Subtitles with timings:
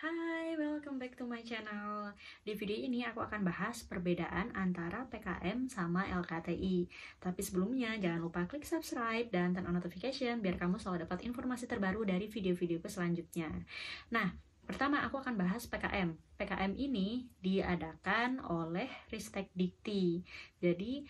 [0.00, 2.08] Hai, welcome back to my channel.
[2.40, 6.88] Di video ini aku akan bahas perbedaan antara PKM sama LKTI.
[7.20, 11.68] Tapi sebelumnya jangan lupa klik subscribe dan turn on notification biar kamu selalu dapat informasi
[11.68, 13.52] terbaru dari video-videoku selanjutnya.
[14.08, 14.32] Nah,
[14.64, 16.16] pertama aku akan bahas PKM.
[16.40, 20.24] PKM ini diadakan oleh Ristek Dikti.
[20.64, 21.04] Jadi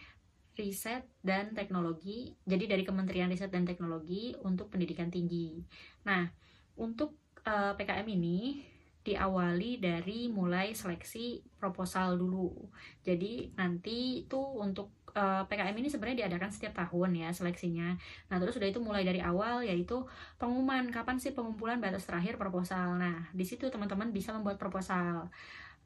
[0.59, 5.62] riset dan teknologi, jadi dari Kementerian Riset dan Teknologi untuk pendidikan tinggi.
[6.02, 6.27] Nah,
[6.75, 7.14] untuk
[7.46, 8.66] uh, eh, PKM ini
[9.01, 12.52] diawali dari mulai seleksi proposal dulu.
[13.01, 17.97] Jadi nanti itu untuk eh, PKM ini sebenarnya diadakan setiap tahun ya seleksinya.
[18.29, 20.05] Nah terus sudah itu mulai dari awal yaitu
[20.37, 23.01] pengumuman kapan sih pengumpulan batas terakhir proposal.
[23.01, 25.32] Nah di situ teman-teman bisa membuat proposal.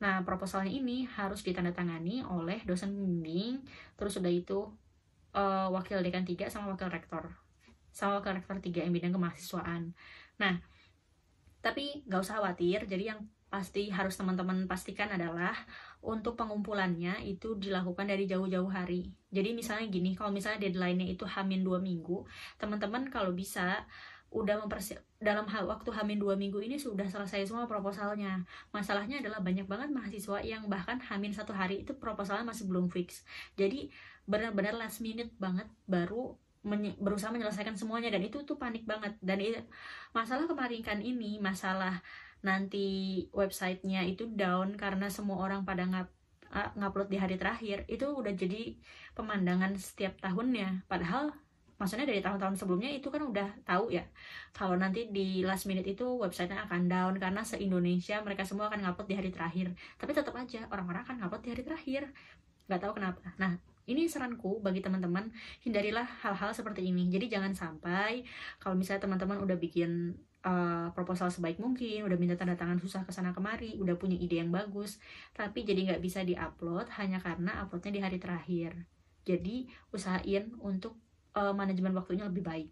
[0.02, 3.62] Nah proposalnya ini harus ditandatangani oleh dosen pembimbing.
[3.95, 4.66] Terus sudah itu
[5.38, 7.30] uh, wakil dekan 3 sama wakil rektor.
[7.95, 9.95] Sama wakil rektor 3 yang bidang kemahasiswaan.
[10.43, 10.73] Nah
[11.64, 15.54] tapi nggak usah khawatir, jadi yang pasti harus teman-teman pastikan adalah
[16.02, 19.15] untuk pengumpulannya itu dilakukan dari jauh-jauh hari.
[19.30, 22.26] Jadi misalnya gini, kalau misalnya deadline-nya itu hamin dua minggu,
[22.59, 23.87] teman-teman kalau bisa
[24.34, 28.43] udah mempersiap dalam waktu hamin dua minggu ini sudah selesai semua proposalnya.
[28.74, 33.23] Masalahnya adalah banyak banget mahasiswa yang bahkan hamin satu hari itu proposalnya masih belum fix.
[33.54, 33.95] Jadi
[34.26, 36.34] benar-benar last minute banget baru
[36.65, 39.15] menye berusaha menyelesaikan semuanya dan itu tuh panik banget.
[39.20, 39.60] Dan itu,
[40.16, 42.01] masalah kemarin kan ini masalah
[42.45, 46.09] nanti websitenya itu down karena semua orang pada ngap
[46.79, 48.79] ngupload di hari terakhir itu udah jadi
[49.18, 50.87] pemandangan setiap tahunnya.
[50.87, 51.34] Padahal
[51.74, 54.06] maksudnya dari tahun-tahun sebelumnya itu kan udah tahu ya
[54.54, 58.87] kalau nanti di last minute itu websitenya akan down karena se Indonesia mereka semua akan
[58.87, 59.74] ngupload di hari terakhir.
[59.99, 62.02] Tapi tetap aja orang-orang akan ngupload di hari terakhir.
[62.71, 63.21] Nggak tahu kenapa.
[63.43, 65.28] Nah ini saranku bagi teman-teman
[65.60, 67.09] hindarilah hal-hal seperti ini.
[67.12, 68.25] Jadi jangan sampai
[68.56, 73.12] kalau misalnya teman-teman udah bikin uh, proposal sebaik mungkin udah minta tanda tangan susah ke
[73.12, 75.00] sana kemari udah punya ide yang bagus
[75.32, 78.77] tapi jadi nggak bisa diupload hanya karena uploadnya di hari terakhir.
[79.25, 81.01] Jadi usahain untuk
[81.33, 82.69] uh, manajemen waktunya lebih baik.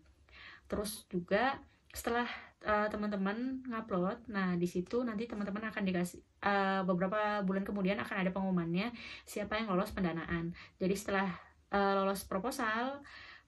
[0.69, 1.61] Terus juga
[1.93, 2.29] setelah
[2.65, 4.31] uh, teman-teman ngupload.
[4.31, 8.95] Nah di situ nanti teman-teman akan dikasih uh, beberapa bulan kemudian akan ada pengumumannya
[9.27, 10.55] siapa yang lolos pendanaan.
[10.79, 11.29] Jadi setelah
[11.75, 13.03] uh, lolos proposal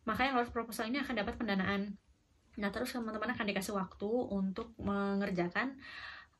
[0.04, 1.96] maka yang lolos proposal ini akan dapat pendanaan.
[2.60, 5.78] Nah terus teman-teman akan dikasih waktu untuk mengerjakan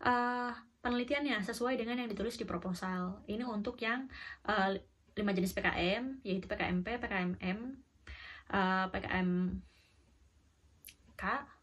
[0.05, 0.53] uh,
[0.85, 3.25] penelitiannya sesuai dengan yang ditulis di proposal.
[3.25, 4.07] Ini untuk yang
[4.45, 4.77] uh,
[5.15, 7.59] lima jenis PKM yaitu PKMP, PKMM,
[8.53, 9.31] uh, PKM
[11.15, 11.54] K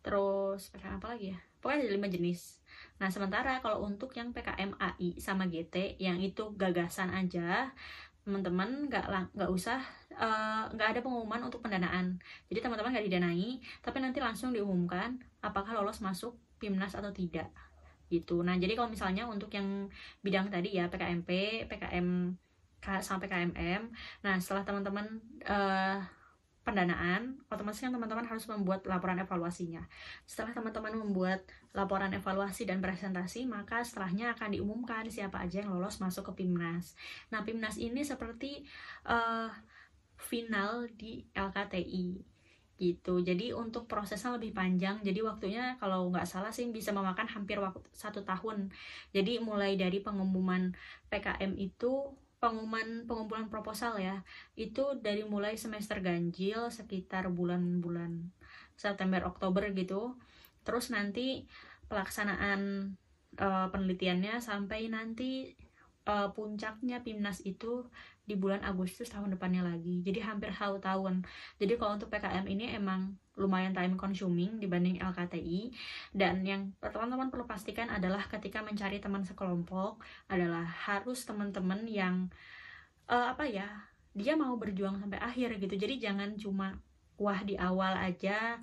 [0.00, 1.38] terus PKM apa lagi ya?
[1.60, 2.60] Pokoknya ada lima jenis.
[3.00, 7.72] Nah sementara kalau untuk yang PKM AI sama GT yang itu gagasan aja
[8.20, 9.80] teman-teman nggak nggak usah
[10.12, 12.20] eh, nggak uh, ada pengumuman untuk pendanaan.
[12.52, 17.48] Jadi teman-teman nggak didanai tapi nanti langsung diumumkan apakah lolos masuk PIMNAS atau tidak.
[18.12, 18.40] Gitu.
[18.44, 19.88] Nah jadi kalau misalnya untuk yang
[20.24, 22.08] bidang tadi ya PKMP PKM
[22.80, 23.92] sampai KMM
[24.24, 26.00] nah setelah teman-teman uh,
[26.60, 29.80] pendanaan, otomatis kan teman-teman harus membuat laporan evaluasinya.
[30.28, 35.98] Setelah teman-teman membuat laporan evaluasi dan presentasi, maka setelahnya akan diumumkan siapa aja yang lolos
[36.04, 36.94] masuk ke PIMNAS.
[37.32, 38.68] Nah, PIMNAS ini seperti
[39.08, 39.48] uh,
[40.20, 42.30] final di LKTI
[42.80, 43.20] gitu.
[43.20, 45.04] Jadi untuk prosesnya lebih panjang.
[45.04, 48.72] Jadi waktunya kalau nggak salah sih bisa memakan hampir waktu satu tahun.
[49.12, 50.72] Jadi mulai dari pengumuman
[51.12, 54.24] PKM itu pengumuman pengumpulan proposal ya.
[54.56, 58.32] Itu dari mulai semester ganjil sekitar bulan-bulan
[58.74, 60.16] September Oktober gitu.
[60.64, 61.44] Terus nanti
[61.92, 62.92] pelaksanaan
[63.36, 65.52] uh, penelitiannya sampai nanti
[66.08, 67.84] uh, puncaknya PIMNAS itu
[68.24, 70.00] di bulan Agustus tahun depannya lagi.
[70.00, 71.26] Jadi hampir satu tahun.
[71.60, 75.72] Jadi kalau untuk PKM ini emang lumayan time consuming dibanding LKTI
[76.12, 82.28] dan yang teman-teman perlu pastikan adalah ketika mencari teman sekelompok adalah harus teman-teman yang
[83.08, 83.66] uh, apa ya
[84.12, 85.74] dia mau berjuang sampai akhir gitu.
[85.80, 86.76] Jadi jangan cuma
[87.20, 88.60] wah di awal aja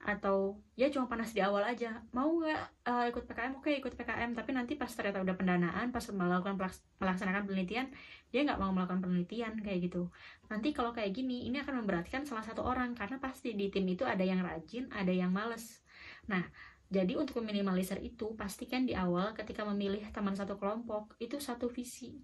[0.00, 2.00] atau ya cuma panas di awal aja.
[2.16, 6.00] Mau nggak uh, ikut PKM oke ikut PKM tapi nanti pas ternyata udah pendanaan pas
[6.08, 6.56] melakukan
[6.96, 7.92] melaksanakan penelitian
[8.32, 10.08] dia nggak mau melakukan penelitian kayak gitu.
[10.48, 12.96] Nanti kalau kayak gini ini akan memberatkan salah satu orang.
[12.96, 15.84] Karena pasti di tim itu ada yang rajin ada yang males.
[16.32, 16.48] Nah
[16.90, 22.18] jadi untuk meminimalisir itu pastikan di awal ketika memilih teman satu kelompok itu satu visi.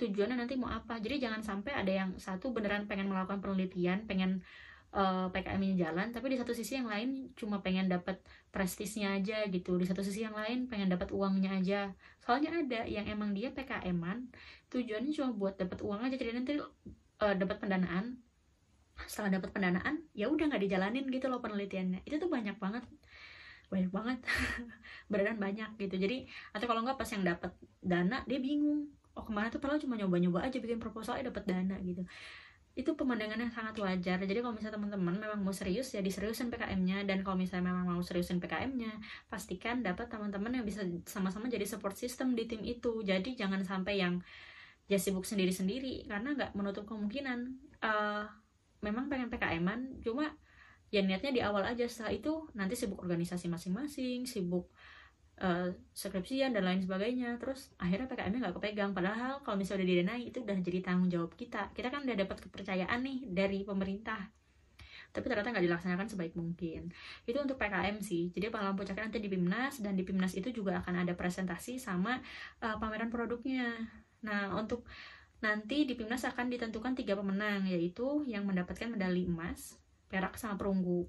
[0.00, 0.98] Tujuannya nanti mau apa?
[0.98, 4.42] Jadi jangan sampai ada yang satu beneran pengen melakukan penelitian pengen
[4.98, 8.18] eh, PKM ini jalan tapi di satu sisi yang lain cuma pengen dapat
[8.50, 9.78] prestisnya aja gitu.
[9.78, 11.80] Di satu sisi yang lain pengen dapat uangnya aja.
[12.18, 14.28] Soalnya ada yang emang dia PKM-an
[14.72, 16.16] tujuannya cuma buat dapat uang aja.
[16.18, 18.18] Jadi nanti uh, dapat pendanaan.
[19.06, 22.02] Setelah dapat pendanaan ya udah nggak dijalanin gitu loh penelitiannya.
[22.02, 22.82] Itu tuh banyak banget.
[23.70, 24.18] Banyak banget.
[25.12, 25.94] Beneran banyak gitu.
[25.94, 28.90] Jadi atau kalau nggak pas yang dapat dana dia bingung.
[29.14, 32.06] Oh kemarin tuh padahal cuma nyoba-nyoba aja bikin proposalnya dapat dana gitu
[32.78, 34.22] itu pemandangannya sangat wajar.
[34.22, 37.98] Jadi kalau misalnya teman-teman memang mau serius ya diseriusin PKM-nya dan kalau misalnya memang mau
[37.98, 43.02] seriusin PKM-nya pastikan dapat teman-teman yang bisa sama-sama jadi support system di tim itu.
[43.02, 44.22] Jadi jangan sampai yang
[44.86, 47.58] ya sibuk sendiri-sendiri karena nggak menutup kemungkinan.
[47.82, 48.30] Uh,
[48.78, 50.30] memang pengen PKM-an cuma
[50.94, 51.82] ya niatnya di awal aja.
[51.90, 54.70] Setelah itu nanti sibuk organisasi masing-masing sibuk
[55.40, 57.38] uh, skripsian dan lain sebagainya.
[57.38, 58.90] Terus akhirnya PKM-nya nggak kepegang.
[58.92, 61.70] Padahal kalau misalnya udah didenai itu udah jadi tanggung jawab kita.
[61.72, 64.30] Kita kan udah dapat kepercayaan nih dari pemerintah.
[65.08, 66.92] Tapi ternyata nggak dilaksanakan sebaik mungkin.
[67.24, 68.30] Itu untuk PKM sih.
[68.30, 72.20] Jadi pengalaman puncaknya nanti di PIMNAS dan di PIMNAS itu juga akan ada presentasi sama
[72.60, 73.72] uh, pameran produknya.
[74.22, 74.84] Nah untuk
[75.40, 81.06] nanti di PIMNAS akan ditentukan tiga pemenang yaitu yang mendapatkan medali emas perak sama perunggu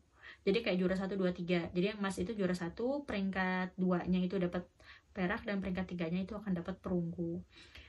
[0.49, 1.69] jadi kayak juara satu dua tiga.
[1.69, 4.65] Jadi yang emas itu juara satu peringkat duanya itu dapat
[5.13, 7.37] perak dan peringkat tiganya itu akan dapat perunggu.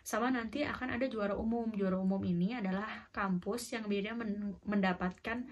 [0.04, 1.72] Sama nanti akan ada juara umum.
[1.72, 4.20] Juara umum ini adalah kampus yang biasanya
[4.68, 5.48] mendapatkan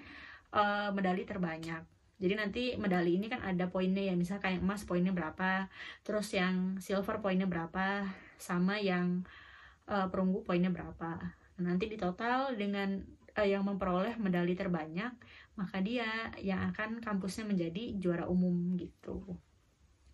[0.53, 1.81] uh, medali terbanyak.
[2.19, 4.15] Jadi nanti medali ini kan ada poinnya ya.
[4.19, 5.71] Misalnya kayak emas poinnya berapa?
[6.03, 8.05] Terus yang silver poinnya berapa?
[8.37, 9.25] Sama yang
[9.87, 11.23] uh, perunggu poinnya berapa?
[11.59, 12.99] Nah, nanti di total dengan
[13.39, 15.15] uh, yang memperoleh medali terbanyak
[15.59, 19.35] maka dia yang akan kampusnya menjadi juara umum gitu.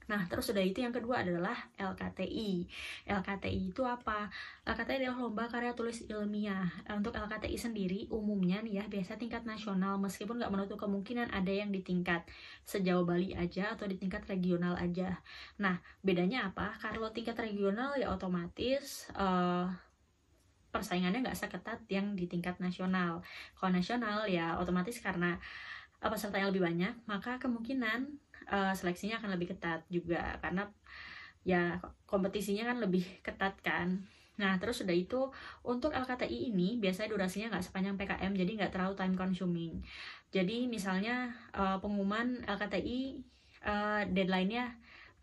[0.05, 2.69] Nah, terus sudah itu yang kedua adalah LKTI.
[3.09, 4.29] LKTI itu apa?
[4.69, 6.69] LKTI adalah lomba karya tulis ilmiah.
[6.93, 11.73] Untuk LKTI sendiri, umumnya nih ya, biasa tingkat nasional, meskipun nggak menutup kemungkinan ada yang
[11.73, 12.29] di tingkat
[12.69, 15.25] sejauh Bali aja atau di tingkat regional aja.
[15.57, 16.77] Nah, bedanya apa?
[16.77, 19.73] Kalau tingkat regional ya otomatis uh,
[20.75, 23.23] persaingannya nggak seketat yang di tingkat nasional.
[23.55, 25.39] Kalau nasional ya otomatis karena
[26.03, 28.11] uh, peserta yang lebih banyak, maka kemungkinan
[28.51, 30.67] uh, seleksinya akan lebih ketat juga karena
[31.47, 31.79] ya
[32.11, 34.03] kompetisinya kan lebih ketat kan.
[34.35, 35.31] Nah, terus sudah itu
[35.63, 39.73] untuk LKTI ini biasanya durasinya nggak sepanjang PKM, jadi nggak terlalu time consuming.
[40.35, 43.23] Jadi misalnya uh, pengumuman LKTI
[43.63, 44.75] uh, deadline-nya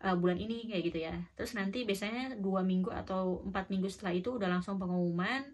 [0.02, 1.14] uh, bulan ini kayak gitu ya.
[1.38, 5.46] Terus nanti biasanya dua minggu atau empat minggu setelah itu udah langsung pengumuman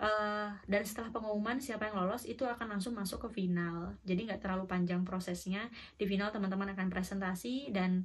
[0.00, 3.96] uh, dan setelah pengumuman siapa yang lolos itu akan langsung masuk ke final.
[4.04, 5.68] Jadi nggak terlalu panjang prosesnya.
[5.96, 8.04] Di final teman-teman akan presentasi dan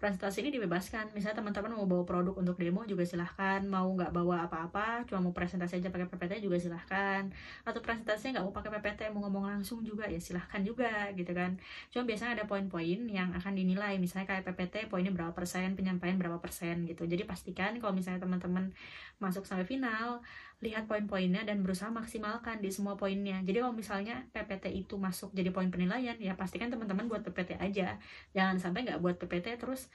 [0.00, 1.12] presentasi ini dibebaskan.
[1.12, 3.60] Misalnya teman-teman mau bawa produk untuk demo juga silahkan.
[3.68, 7.28] Mau nggak bawa apa-apa cuma mau presentasi aja pakai PPT juga silahkan.
[7.68, 11.60] Atau presentasinya nggak mau pakai PPT mau ngomong langsung juga ya silahkan juga gitu kan.
[11.92, 14.00] Cuma biasanya ada poin-poin yang akan dinilai.
[14.00, 17.04] Misalnya kayak PPT poinnya berapa persen penyampaian berapa persen gitu.
[17.04, 18.72] Jadi pastikan kalau misalnya teman-teman
[19.20, 20.24] masuk sampai final
[20.60, 23.40] lihat poin-poinnya dan berusaha maksimalkan di semua poinnya.
[23.40, 27.96] Jadi kalau misalnya PPT itu masuk jadi poin penilaian, ya pastikan teman-teman buat PPT aja.
[28.36, 29.88] Jangan sampai nggak buat PPT terus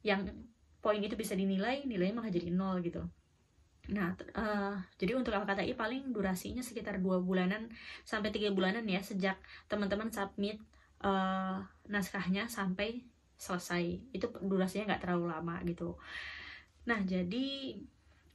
[0.00, 0.24] yang
[0.80, 3.04] poin itu bisa dinilai, nilainya malah jadi nol gitu.
[3.92, 7.70] Nah, uh, jadi untuk LKTI paling durasinya sekitar dua bulanan
[8.02, 9.38] sampai tiga bulanan ya sejak
[9.70, 10.58] teman-teman submit
[11.04, 13.04] uh, naskahnya sampai
[13.36, 14.00] selesai.
[14.16, 15.94] Itu durasinya nggak terlalu lama gitu.
[16.88, 17.76] Nah, jadi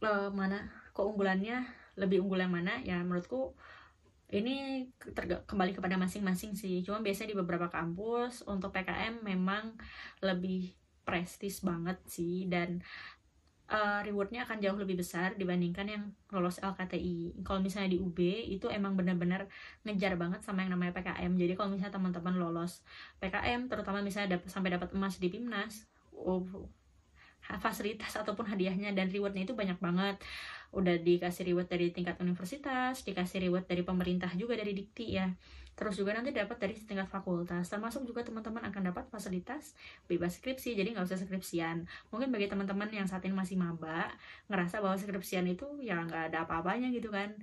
[0.02, 1.66] uh, mana keunggulannya
[1.98, 3.54] lebih unggul yang mana ya menurutku
[4.32, 4.88] ini
[5.46, 9.76] kembali kepada masing-masing sih cuma biasanya di beberapa kampus untuk PKM memang
[10.24, 10.72] lebih
[11.04, 12.80] prestis banget sih dan
[13.72, 17.42] uh, rewardnya akan jauh lebih besar dibandingkan yang lolos LKTI.
[17.42, 18.20] Kalau misalnya di UB
[18.52, 19.48] itu emang benar-benar
[19.88, 21.32] ngejar banget sama yang namanya PKM.
[21.40, 22.84] Jadi kalau misalnya teman-teman lolos
[23.24, 26.44] PKM, terutama misalnya dap sampai dapat emas di PIMNAS, oh,
[27.60, 30.16] fasilitas ataupun hadiahnya dan rewardnya itu banyak banget.
[30.72, 35.28] Udah dikasih reward dari tingkat universitas dikasih reward dari pemerintah juga dari dikti ya.
[35.76, 37.66] Terus juga nanti dapat dari tingkat fakultas.
[37.68, 39.74] Termasuk juga teman-teman akan dapat fasilitas
[40.06, 41.90] bebas skripsi jadi nggak usah skripsian.
[42.14, 44.14] Mungkin bagi teman-teman yang saat ini masih maba
[44.48, 47.34] ngerasa bahwa skripsian itu ya nggak ada apa-apanya gitu kan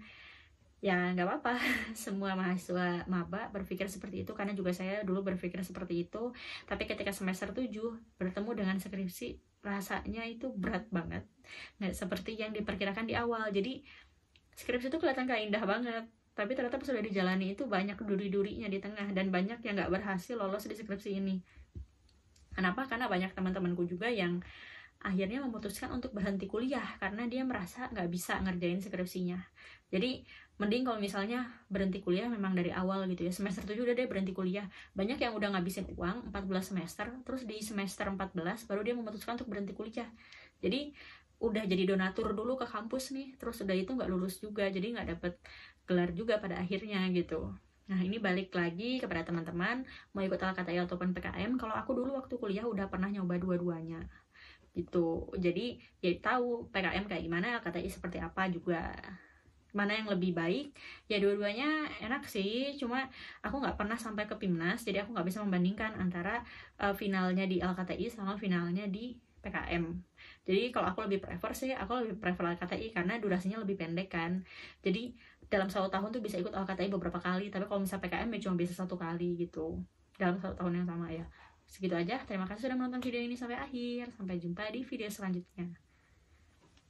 [0.79, 1.55] ya nggak apa-apa.
[2.05, 6.31] Semua mahasiswa maba berpikir seperti itu karena juga saya dulu berpikir seperti itu.
[6.67, 7.69] Tapi ketika semester 7
[8.19, 11.27] bertemu dengan skripsi rasanya itu berat banget.
[11.83, 13.51] Nggak seperti yang diperkirakan di awal.
[13.51, 13.83] Jadi
[14.55, 16.05] skripsi itu kelihatan kayak indah banget.
[16.39, 20.39] Tapi ternyata pas sudah dijalani itu banyak duri-durinya di tengah dan banyak yang nggak berhasil
[20.39, 21.43] lolos di skripsi ini.
[22.55, 22.87] Kenapa?
[22.87, 24.39] Karena banyak teman-temanku juga yang
[24.99, 29.39] akhirnya memutuskan untuk berhenti kuliah karena dia merasa nggak bisa ngerjain skripsinya
[29.95, 30.27] jadi
[30.59, 34.35] mending kalau misalnya berhenti kuliah memang dari awal gitu ya semester 7 udah deh berhenti
[34.35, 34.67] kuliah
[34.99, 39.55] banyak yang udah ngabisin uang 14 semester terus di semester 14 baru dia memutuskan untuk
[39.55, 40.11] berhenti kuliah
[40.59, 40.91] jadi
[41.39, 45.07] udah jadi donatur dulu ke kampus nih terus udah itu nggak lulus juga jadi nggak
[45.15, 45.39] dapet
[45.87, 47.55] gelar juga pada akhirnya gitu
[47.89, 49.81] Nah, ini balik lagi kepada teman-teman
[50.13, 51.57] mau ikut LKTI ataupun PKM.
[51.57, 54.05] Kalau aku dulu waktu kuliah udah pernah nyoba dua-duanya.
[54.75, 55.29] Gitu.
[55.39, 58.93] Jadi, ya tahu PKM kayak gimana, LKTI seperti apa juga.
[59.77, 60.73] Mana yang lebih baik?
[61.07, 63.07] Ya dua-duanya enak sih, cuma
[63.45, 66.41] aku nggak pernah sampai ke PIMNAS, jadi aku nggak bisa membandingkan antara
[66.81, 69.13] uh, finalnya di LKTI sama finalnya di
[69.45, 69.85] PKM.
[70.49, 74.41] Jadi kalau aku lebih prefer sih, aku lebih prefer LKTI karena durasinya lebih pendek kan.
[74.81, 75.13] Jadi
[75.49, 78.55] dalam satu tahun tuh bisa ikut LKTI beberapa kali tapi kalau misalnya PKM ya cuma
[78.61, 79.81] bisa satu kali gitu
[80.21, 81.25] dalam satu tahun yang sama ya
[81.69, 82.25] segitu aja.
[82.25, 84.11] Terima kasih sudah menonton video ini sampai akhir.
[84.17, 85.88] Sampai jumpa di video selanjutnya